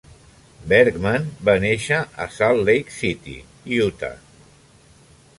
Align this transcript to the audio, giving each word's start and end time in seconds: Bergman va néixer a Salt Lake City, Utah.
Bergman 0.69 1.25
va 1.49 1.53
néixer 1.65 1.99
a 2.25 2.25
Salt 2.37 2.63
Lake 2.69 2.95
City, 2.95 3.35
Utah. 3.89 4.13